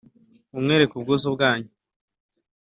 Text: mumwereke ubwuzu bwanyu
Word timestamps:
mumwereke 0.51 0.93
ubwuzu 0.95 1.27
bwanyu 1.35 1.71